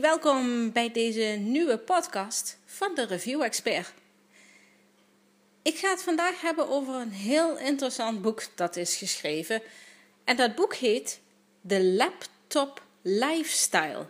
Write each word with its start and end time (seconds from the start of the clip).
welkom 0.00 0.72
bij 0.72 0.92
deze 0.92 1.22
nieuwe 1.22 1.78
podcast 1.78 2.58
van 2.64 2.94
de 2.94 3.06
Review 3.06 3.42
Expert. 3.42 3.92
Ik 5.62 5.76
ga 5.76 5.90
het 5.90 6.02
vandaag 6.02 6.40
hebben 6.40 6.68
over 6.68 6.94
een 6.94 7.10
heel 7.10 7.58
interessant 7.58 8.22
boek 8.22 8.42
dat 8.54 8.76
is 8.76 8.96
geschreven. 8.96 9.62
En 10.24 10.36
dat 10.36 10.54
boek 10.54 10.74
heet 10.74 11.20
The 11.66 11.82
Laptop 11.82 12.82
Lifestyle. 13.02 14.06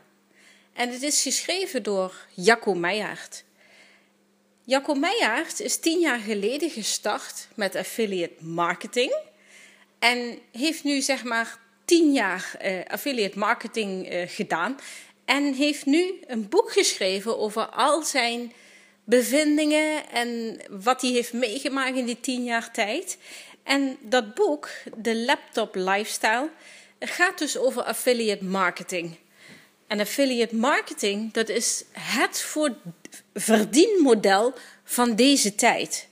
En 0.73 0.91
het 0.91 1.03
is 1.03 1.23
geschreven 1.23 1.83
door 1.83 2.27
Jacco 2.35 2.75
Meijaert. 2.75 3.45
Jacco 4.65 4.95
Meijaert 4.95 5.61
is 5.61 5.79
tien 5.79 6.01
jaar 6.01 6.21
geleden 6.21 6.71
gestart 6.71 7.49
met 7.55 7.75
affiliate 7.75 8.45
marketing. 8.45 9.17
En 9.99 10.39
heeft 10.53 10.85
nu 10.85 11.01
zeg 11.01 11.25
maar 11.25 11.59
tien 11.85 12.13
jaar 12.13 12.53
uh, 12.65 12.81
affiliate 12.87 13.39
marketing 13.39 14.13
uh, 14.13 14.23
gedaan. 14.27 14.79
En 15.29 15.53
heeft 15.55 15.87
nu 15.87 16.21
een 16.27 16.49
boek 16.49 16.73
geschreven 16.73 17.39
over 17.39 17.67
al 17.67 18.03
zijn 18.03 18.53
bevindingen 19.05 20.11
en 20.11 20.61
wat 20.71 21.01
hij 21.01 21.11
heeft 21.11 21.33
meegemaakt 21.33 21.97
in 21.97 22.05
die 22.05 22.21
tien 22.21 22.45
jaar 22.45 22.73
tijd. 22.73 23.19
En 23.63 23.97
dat 24.01 24.35
boek, 24.35 24.69
de 24.97 25.17
Laptop 25.17 25.75
Lifestyle, 25.75 26.51
gaat 27.01 27.39
dus 27.39 27.57
over 27.57 27.83
affiliate 27.83 28.45
marketing. 28.45 29.17
En 29.87 30.01
affiliate 30.01 30.55
marketing, 30.55 31.33
dat 31.33 31.49
is 31.49 31.85
het 31.93 32.41
voor 32.41 32.77
verdienmodel 33.35 34.55
van 34.85 35.17
deze 35.17 35.55
tijd. 35.55 36.09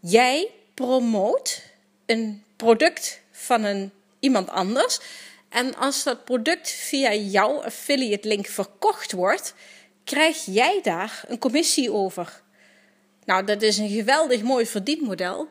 Jij 0.00 0.50
promoot 0.74 1.62
een 2.06 2.44
product 2.56 3.20
van 3.30 3.64
een, 3.64 3.92
iemand 4.20 4.48
anders 4.48 5.00
en 5.50 5.76
als 5.76 6.02
dat 6.02 6.24
product 6.24 6.70
via 6.70 7.14
jouw 7.14 7.62
affiliate 7.62 8.28
link 8.28 8.46
verkocht 8.46 9.12
wordt, 9.12 9.54
krijg 10.04 10.44
jij 10.44 10.80
daar 10.82 11.24
een 11.28 11.38
commissie 11.38 11.92
over. 11.92 12.42
Nou, 13.24 13.44
dat 13.44 13.62
is 13.62 13.78
een 13.78 13.88
geweldig 13.88 14.42
mooi 14.42 14.66
verdienmodel. 14.66 15.48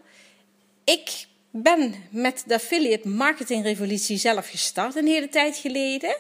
Ik 0.84 1.26
ben 1.52 1.96
met 2.10 2.44
de 2.46 2.54
affiliate 2.54 3.08
marketing 3.08 3.64
revolutie 3.64 4.18
zelf 4.18 4.50
gestart 4.50 4.96
een 4.96 5.08
hele 5.08 5.30
tijd 5.30 5.58
geleden. 5.58 6.16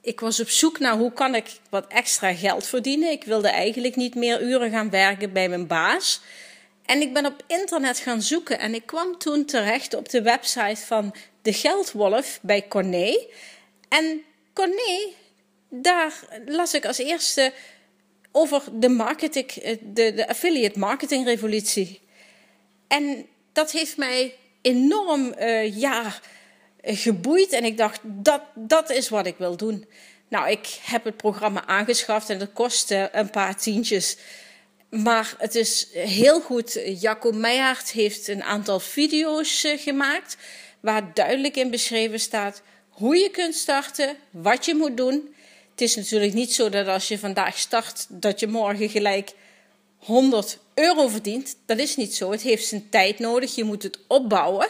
Ik 0.00 0.20
was 0.20 0.40
op 0.40 0.48
zoek 0.48 0.78
naar 0.78 0.96
hoe 0.96 1.12
kan 1.12 1.34
ik 1.34 1.46
wat 1.70 1.86
extra 1.86 2.34
geld 2.34 2.66
verdienen. 2.66 3.10
Ik 3.10 3.24
wilde 3.24 3.48
eigenlijk 3.48 3.96
niet 3.96 4.14
meer 4.14 4.42
uren 4.42 4.70
gaan 4.70 4.90
werken 4.90 5.32
bij 5.32 5.48
mijn 5.48 5.66
baas. 5.66 6.20
En 6.90 7.00
ik 7.00 7.12
ben 7.12 7.26
op 7.26 7.42
internet 7.46 7.98
gaan 7.98 8.22
zoeken 8.22 8.58
en 8.58 8.74
ik 8.74 8.86
kwam 8.86 9.18
toen 9.18 9.44
terecht 9.44 9.94
op 9.94 10.08
de 10.08 10.22
website 10.22 10.86
van 10.86 11.14
de 11.42 11.52
Geldwolf 11.52 12.38
bij 12.42 12.68
Corné. 12.68 13.26
En 13.88 14.22
Corné, 14.52 15.12
daar 15.68 16.14
las 16.46 16.74
ik 16.74 16.84
als 16.84 16.98
eerste 16.98 17.52
over 18.32 18.62
de, 18.72 18.88
marketing, 18.88 19.50
eh, 19.50 19.76
de, 19.80 20.14
de 20.14 20.28
affiliate 20.28 20.78
marketing 20.78 21.24
revolutie. 21.24 22.00
En 22.88 23.26
dat 23.52 23.70
heeft 23.70 23.96
mij 23.96 24.34
enorm 24.62 25.34
uh, 25.38 25.76
ja, 25.76 26.14
geboeid. 26.82 27.52
En 27.52 27.64
ik 27.64 27.76
dacht, 27.76 28.00
dat, 28.02 28.42
dat 28.54 28.90
is 28.90 29.08
wat 29.08 29.26
ik 29.26 29.36
wil 29.36 29.56
doen. 29.56 29.86
Nou, 30.28 30.50
ik 30.50 30.78
heb 30.82 31.04
het 31.04 31.16
programma 31.16 31.66
aangeschaft 31.66 32.30
en 32.30 32.38
dat 32.38 32.52
kostte 32.52 33.08
een 33.12 33.30
paar 33.30 33.56
tientjes. 33.56 34.16
Maar 34.90 35.34
het 35.38 35.54
is 35.54 35.86
heel 35.92 36.40
goed. 36.40 36.80
Jacco 37.00 37.32
Meijaert 37.32 37.90
heeft 37.90 38.28
een 38.28 38.42
aantal 38.42 38.80
video's 38.80 39.64
uh, 39.64 39.78
gemaakt 39.78 40.36
waar 40.80 41.14
duidelijk 41.14 41.56
in 41.56 41.70
beschreven 41.70 42.20
staat 42.20 42.62
hoe 42.88 43.16
je 43.16 43.30
kunt 43.30 43.54
starten, 43.54 44.16
wat 44.30 44.64
je 44.64 44.74
moet 44.74 44.96
doen. 44.96 45.34
Het 45.70 45.80
is 45.80 45.96
natuurlijk 45.96 46.32
niet 46.32 46.52
zo 46.52 46.68
dat 46.68 46.86
als 46.86 47.08
je 47.08 47.18
vandaag 47.18 47.58
start, 47.58 48.06
dat 48.08 48.40
je 48.40 48.46
morgen 48.46 48.88
gelijk 48.88 49.32
100 49.96 50.58
euro 50.74 51.08
verdient. 51.08 51.56
Dat 51.66 51.78
is 51.78 51.96
niet 51.96 52.14
zo. 52.14 52.30
Het 52.30 52.42
heeft 52.42 52.66
zijn 52.66 52.88
tijd 52.88 53.18
nodig. 53.18 53.54
Je 53.54 53.64
moet 53.64 53.82
het 53.82 53.98
opbouwen. 54.06 54.68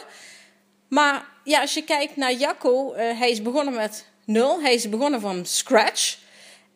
Maar 0.87 1.25
ja, 1.43 1.61
als 1.61 1.73
je 1.73 1.83
kijkt 1.83 2.15
naar 2.15 2.33
Jacco, 2.33 2.93
uh, 2.93 3.19
hij 3.19 3.31
is 3.31 3.41
begonnen 3.41 3.73
met 3.73 4.05
nul. 4.25 4.61
Hij 4.61 4.73
is 4.73 4.89
begonnen 4.89 5.21
van 5.21 5.45
scratch. 5.45 6.17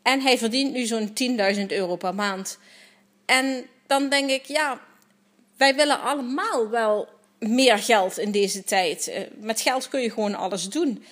En 0.01 0.21
hij 0.21 0.37
verdient 0.37 0.73
nu 0.73 0.85
zo'n 0.85 1.13
10.000 1.55 1.65
euro 1.67 1.95
per 1.95 2.15
maand. 2.15 2.57
En 3.25 3.65
dan 3.87 4.09
denk 4.09 4.29
ik, 4.29 4.45
ja, 4.45 4.81
wij 5.57 5.75
willen 5.75 6.01
allemaal 6.01 6.69
wel 6.69 7.09
meer 7.39 7.77
geld 7.77 8.17
in 8.17 8.31
deze 8.31 8.63
tijd. 8.63 9.07
Eh, 9.07 9.21
met 9.39 9.61
geld 9.61 9.87
kun 9.87 10.01
je 10.01 10.11
gewoon 10.11 10.35
alles 10.35 10.69
doen. 10.69 11.03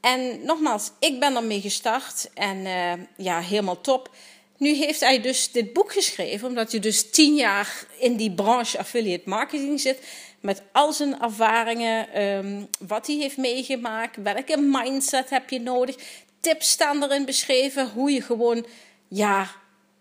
En 0.00 0.44
nogmaals, 0.44 0.90
ik 0.98 1.20
ben 1.20 1.36
ermee 1.36 1.60
gestart 1.60 2.30
en 2.34 2.56
uh, 2.56 2.92
ja, 3.16 3.40
helemaal 3.40 3.80
top. 3.80 4.10
Nu 4.56 4.74
heeft 4.74 5.00
hij 5.00 5.20
dus 5.20 5.52
dit 5.52 5.72
boek 5.72 5.92
geschreven, 5.92 6.48
omdat 6.48 6.70
hij 6.70 6.80
dus 6.80 7.10
tien 7.10 7.34
jaar 7.34 7.84
in 7.98 8.16
die 8.16 8.30
branche 8.30 8.78
affiliate 8.78 9.28
marketing 9.28 9.80
zit. 9.80 9.98
Met 10.40 10.62
al 10.72 10.92
zijn 10.92 11.20
ervaringen, 11.20 12.22
um, 12.22 12.68
wat 12.78 13.06
hij 13.06 13.16
heeft 13.16 13.36
meegemaakt, 13.36 14.16
welke 14.22 14.60
mindset 14.60 15.30
heb 15.30 15.50
je 15.50 15.60
nodig. 15.60 15.96
Tips 16.40 16.70
staan 16.70 17.02
erin 17.02 17.24
beschreven, 17.24 17.90
hoe 17.90 18.10
je 18.10 18.22
gewoon 18.22 18.66
ja, 19.08 19.50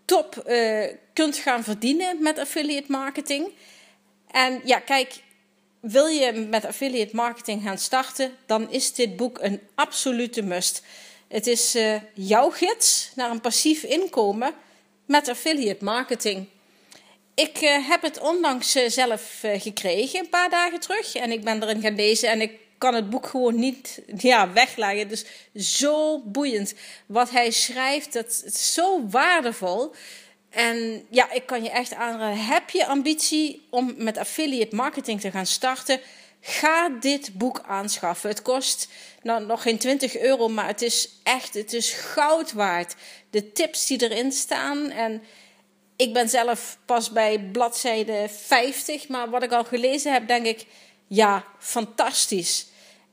top 0.08 0.44
uh, 0.48 0.86
kunt 1.14 1.38
gaan 1.38 1.64
verdienen 1.64 2.22
met 2.22 2.40
affiliate 2.40 2.92
marketing. 2.92 3.52
En 4.32 4.62
ja, 4.64 4.80
kijk, 4.80 5.14
wil 5.80 6.08
je 6.08 6.32
met 6.32 6.66
affiliate 6.66 7.16
marketing 7.16 7.64
gaan 7.64 7.78
starten, 7.78 8.32
dan 8.46 8.72
is 8.72 8.94
dit 8.94 9.16
boek 9.16 9.40
een 9.42 9.62
absolute 9.76 10.42
must. 10.42 10.84
Het 11.28 11.48
is 11.48 11.76
uh, 11.76 11.96
jouw 12.14 12.50
gids 12.50 13.12
naar 13.16 13.32
een 13.32 13.42
passief 13.42 13.84
inkomen 13.84 14.54
met 15.06 15.28
affiliate 15.28 15.84
marketing. 15.84 16.48
Ik 17.36 17.62
uh, 17.62 17.90
heb 17.90 18.02
het 18.02 18.20
onlangs 18.20 18.72
zelf 18.88 19.44
gekregen, 19.58 20.20
een 20.20 20.30
paar 20.30 20.50
dagen 20.50 20.80
terug. 20.80 21.16
En 21.16 21.32
ik 21.32 21.44
ben 21.44 21.64
erin 21.64 21.82
gaan 21.82 21.96
lezen 21.96 22.30
en 22.30 22.42
ik 22.42 22.52
kan 22.78 22.94
het 22.94 23.10
boek 23.10 23.28
gewoon 23.28 23.60
niet 23.60 24.02
ja, 24.18 24.54
wegleggen. 24.54 25.08
Dus 25.08 25.26
zo 25.56 26.20
boeiend. 26.20 26.74
Wat 27.06 27.30
hij 27.30 27.52
schrijft, 27.52 28.14
dat 28.14 28.34
zo 28.54 29.08
waardevol. 29.10 29.94
En 30.50 31.06
ja, 31.10 31.32
ik 31.32 31.46
kan 31.46 31.64
je 31.64 31.70
echt 31.70 31.94
aanraden. 31.94 32.46
Heb 32.46 32.70
je 32.70 32.86
ambitie 32.86 33.68
om 33.70 33.94
met 33.98 34.18
affiliate 34.18 34.76
marketing 34.76 35.22
te 35.22 35.32
gaan 35.32 35.46
starten? 35.46 36.00
Ga 36.42 36.90
dit 36.90 37.38
boek 37.38 37.62
aanschaffen. 37.66 38.30
Het 38.30 38.42
kost 38.42 38.88
nou, 39.22 39.46
nog 39.46 39.62
geen 39.62 39.78
20 39.78 40.18
euro, 40.18 40.48
maar 40.48 40.68
het 40.68 40.82
is 40.82 41.10
echt, 41.24 41.54
het 41.54 41.74
is 41.74 41.92
goud 41.92 42.54
waard. 42.54 42.96
De 43.30 43.52
tips 43.52 43.88
die 43.88 44.10
erin 44.10 44.32
staan. 44.32 44.90
En 44.90 45.24
ik 45.96 46.14
ben 46.14 46.30
zelf 46.30 46.78
pas 46.86 47.12
bij 47.12 47.40
bladzijde 47.40 48.30
50, 48.30 49.08
maar 49.08 49.30
wat 49.30 49.44
ik 49.44 49.52
al 49.52 49.64
gelezen 49.64 50.14
heb, 50.14 50.28
denk 50.28 50.46
ik, 50.46 50.66
ja, 51.08 51.46
fantastisch. 51.60 52.68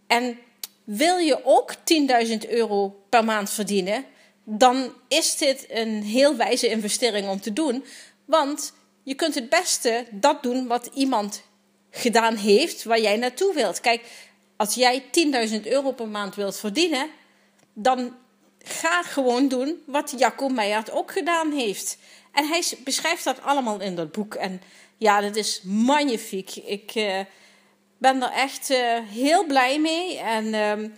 En 0.06 0.38
wil 0.84 1.16
je 1.16 1.44
ook 1.44 1.74
10.000 1.74 2.48
euro 2.48 3.04
per 3.08 3.24
maand 3.24 3.50
verdienen? 3.50 4.04
dan 4.44 4.92
is 5.08 5.36
dit 5.36 5.66
een 5.68 6.02
heel 6.02 6.36
wijze 6.36 6.68
investering 6.68 7.28
om 7.28 7.40
te 7.40 7.52
doen. 7.52 7.84
Want 8.24 8.72
je 9.02 9.14
kunt 9.14 9.34
het 9.34 9.48
beste 9.48 10.06
dat 10.10 10.42
doen 10.42 10.66
wat 10.66 10.90
iemand 10.94 11.42
gedaan 11.90 12.36
heeft 12.36 12.84
waar 12.84 13.00
jij 13.00 13.16
naartoe 13.16 13.54
wilt. 13.54 13.80
Kijk, 13.80 14.02
als 14.56 14.74
jij 14.74 15.02
10.000 15.48 15.66
euro 15.66 15.92
per 15.92 16.08
maand 16.08 16.34
wilt 16.34 16.56
verdienen, 16.56 17.08
dan 17.72 18.16
ga 18.58 19.02
gewoon 19.02 19.48
doen 19.48 19.82
wat 19.86 20.14
Jacco 20.18 20.48
Meijert 20.48 20.90
ook 20.90 21.12
gedaan 21.12 21.52
heeft. 21.52 21.98
En 22.32 22.48
hij 22.48 22.62
beschrijft 22.84 23.24
dat 23.24 23.42
allemaal 23.42 23.80
in 23.80 23.94
dat 23.94 24.12
boek. 24.12 24.34
En 24.34 24.62
ja, 24.96 25.20
dat 25.20 25.36
is 25.36 25.60
magnifiek. 25.62 26.56
Ik 26.56 26.94
uh, 26.94 27.20
ben 27.98 28.22
er 28.22 28.30
echt 28.30 28.70
uh, 28.70 28.98
heel 29.08 29.46
blij 29.46 29.80
mee. 29.80 30.18
En 30.18 30.46
uh, 30.46 30.88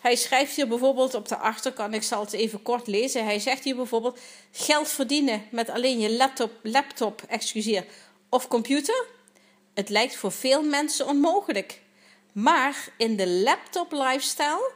hij 0.00 0.16
schrijft 0.16 0.56
hier 0.56 0.68
bijvoorbeeld 0.68 1.14
op 1.14 1.28
de 1.28 1.36
achterkant, 1.36 1.94
ik 1.94 2.02
zal 2.02 2.20
het 2.20 2.32
even 2.32 2.62
kort 2.62 2.86
lezen. 2.86 3.24
Hij 3.24 3.38
zegt 3.38 3.64
hier 3.64 3.76
bijvoorbeeld: 3.76 4.18
geld 4.52 4.88
verdienen 4.88 5.42
met 5.50 5.70
alleen 5.70 5.98
je 5.98 6.16
laptop, 6.16 6.50
laptop 6.62 7.22
excuseer, 7.28 7.84
of 8.28 8.48
computer. 8.48 9.04
Het 9.74 9.88
lijkt 9.88 10.16
voor 10.16 10.32
veel 10.32 10.62
mensen 10.62 11.06
onmogelijk. 11.06 11.80
Maar 12.32 12.88
in 12.96 13.16
de 13.16 13.28
laptop 13.28 13.92
lifestyle 13.92 14.72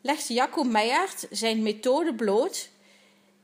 legt 0.00 0.28
Jacco 0.28 0.62
Meijert 0.62 1.26
zijn 1.30 1.62
methode 1.62 2.14
bloot, 2.14 2.68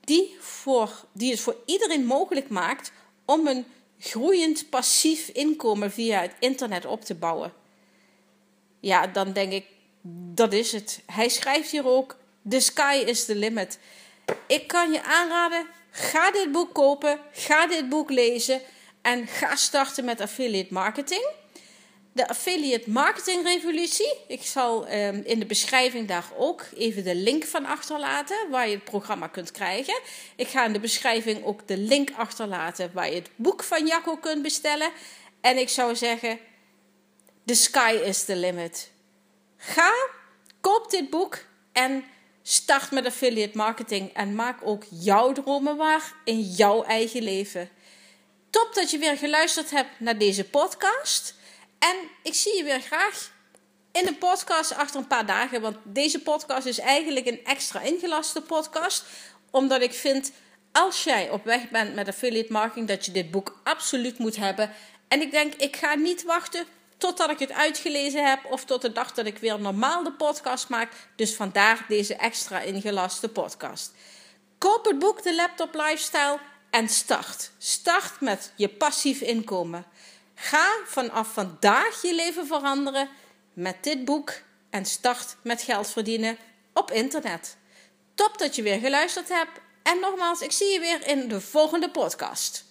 die, 0.01 0.37
voor, 0.41 1.05
die 1.13 1.31
het 1.31 1.41
voor 1.41 1.57
iedereen 1.67 2.07
mogelijk 2.07 2.49
maakt 2.49 2.93
om 3.25 3.47
een 3.47 3.65
groeiend 3.99 4.71
passief 4.71 5.29
inkomen 5.29 5.93
via 5.93 6.21
het 6.21 6.35
internet 6.39 6.87
op 6.87 7.05
te 7.05 7.15
bouwen. 7.15 7.53
Ja, 8.89 9.07
dan 9.07 9.33
denk 9.33 9.53
ik, 9.53 9.67
dat 10.35 10.53
is 10.53 10.73
het. 10.73 11.03
Hij 11.07 11.29
schrijft 11.29 11.71
hier 11.71 11.87
ook: 11.87 12.17
The 12.49 12.61
sky 12.61 13.03
is 13.07 13.25
the 13.25 13.35
limit. 13.35 13.79
Ik 14.47 14.67
kan 14.67 14.93
je 14.93 15.03
aanraden: 15.03 15.67
ga 15.91 16.31
dit 16.31 16.53
boek 16.53 16.75
kopen, 16.75 17.19
ga 17.33 17.67
dit 17.67 17.89
boek 17.89 18.11
lezen 18.11 18.61
en 19.03 19.27
ga 19.27 19.57
starten 19.57 20.05
met 20.05 20.21
affiliate 20.21 20.73
marketing. 20.73 21.27
de 22.13 22.29
Affiliate 22.29 22.91
Marketing 22.91 23.45
Revolutie. 23.45 24.15
Ik 24.29 24.43
zal 24.43 24.87
ehm, 24.87 25.21
in 25.25 25.39
de 25.39 25.47
beschrijving 25.47 26.09
daar 26.09 26.25
ook 26.37 26.65
even 26.77 27.05
de 27.05 27.15
link 27.15 27.45
van 27.45 27.67
achterlaten 27.67 28.51
waar 28.51 28.69
je 28.69 28.75
het 28.75 28.85
programma 28.85 29.27
kunt 29.27 29.51
krijgen. 29.51 30.01
Ik 30.37 30.49
ga 30.49 30.65
in 30.65 30.73
de 30.73 30.81
beschrijving 30.81 31.45
ook 31.45 31.69
de 31.69 31.77
link 31.77 32.11
achterlaten 32.17 32.91
waar 32.93 33.09
je 33.09 33.15
het 33.15 33.31
boek 33.37 33.63
van 33.63 33.87
Jacco 33.87 34.17
kunt 34.17 34.43
bestellen. 34.43 34.91
En 35.41 35.59
ik 35.59 35.69
zou 35.69 35.97
zeggen, 35.97 36.39
the 37.49 37.55
sky 37.55 37.93
is 37.93 38.25
the 38.25 38.37
limit. 38.37 38.91
Ga, 39.57 39.93
koop 40.61 40.91
dit 40.91 41.11
boek 41.11 41.45
en 41.73 42.05
start 42.43 42.91
met 42.91 43.07
affiliate 43.07 43.57
marketing 43.57 44.13
en 44.13 44.35
maak 44.35 44.59
ook 44.65 44.85
jouw 44.91 45.33
dromen 45.33 45.77
waar 45.77 46.13
in 46.25 46.41
jouw 46.41 46.83
eigen 46.83 47.23
leven. 47.23 47.69
Top 48.51 48.75
dat 48.75 48.91
je 48.91 48.99
weer 48.99 49.17
geluisterd 49.17 49.71
hebt 49.71 50.01
naar 50.01 50.19
deze 50.19 50.45
podcast. 50.45 51.35
En 51.79 51.97
ik 52.23 52.35
zie 52.35 52.57
je 52.57 52.65
weer 52.65 52.81
graag 52.81 53.33
in 53.93 54.07
een 54.07 54.19
podcast 54.19 54.75
achter 54.75 55.01
een 55.01 55.07
paar 55.07 55.27
dagen. 55.27 55.61
Want 55.61 55.77
deze 55.83 56.23
podcast 56.23 56.67
is 56.67 56.79
eigenlijk 56.79 57.27
een 57.27 57.45
extra 57.45 57.81
ingelaste 57.81 58.43
podcast. 58.43 59.05
Omdat 59.51 59.83
ik 59.83 59.93
vind, 59.93 60.33
als 60.73 61.05
jij 61.05 61.31
op 61.31 61.45
weg 61.45 61.69
bent 61.69 61.95
met 61.95 62.09
affiliate 62.09 62.53
marketing, 62.53 62.89
dat 62.89 63.05
je 63.05 63.13
dit 63.13 63.31
boek 63.31 63.61
absoluut 63.65 64.19
moet 64.19 64.37
hebben. 64.37 64.71
En 65.09 65.21
ik 65.21 65.31
denk, 65.31 65.55
ik 65.55 65.77
ga 65.77 65.95
niet 65.95 66.23
wachten 66.23 66.67
totdat 66.99 67.31
ik 67.31 67.39
het 67.39 67.53
uitgelezen 67.53 68.29
heb 68.29 68.45
of 68.45 68.65
tot 68.65 68.83
de 68.83 68.93
dag 68.93 69.13
dat 69.13 69.27
ik 69.27 69.39
weer 69.39 69.61
normaal 69.61 70.03
de 70.03 70.13
podcast 70.13 70.69
maak. 70.69 70.93
Dus 71.17 71.35
vandaar 71.35 71.85
deze 71.89 72.17
extra 72.17 72.61
ingelaste 72.61 73.29
podcast. 73.29 73.93
Koop 74.59 74.85
het 74.85 74.99
boek 74.99 75.23
De 75.23 75.35
Laptop 75.35 75.75
Lifestyle 75.75 76.39
en 76.71 76.89
start. 76.89 77.51
Start 77.59 78.21
met 78.21 78.53
je 78.57 78.69
passief 78.69 79.21
inkomen. 79.21 79.85
Ga 80.35 80.77
vanaf 80.87 81.33
vandaag 81.33 82.03
je 82.03 82.15
leven 82.15 82.47
veranderen 82.47 83.09
met 83.53 83.85
dit 83.85 84.05
boek 84.05 84.33
en 84.71 84.85
start 84.85 85.37
met 85.43 85.63
geld 85.63 85.89
verdienen 85.89 86.39
op 86.75 86.91
internet. 86.91 87.57
Top 88.15 88.39
dat 88.39 88.57
je 88.57 88.63
weer 88.63 88.79
geluisterd 88.79 89.29
hebt 89.29 89.61
en 89.83 90.01
nogmaals, 90.01 90.41
ik 90.41 90.53
zie 90.53 90.73
je 90.73 90.81
weer 90.81 91.07
in 91.07 91.29
de 91.29 91.41
volgende 91.41 91.91
podcast. 91.91 92.68